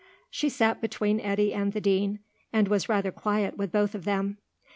[0.31, 4.39] She sat between Eddy and the Dean, and was rather quiet with both of them.